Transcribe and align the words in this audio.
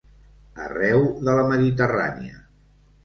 Arreu 0.63 1.05
de 1.27 1.35
la 1.41 1.45
Mediterrània. 1.53 2.43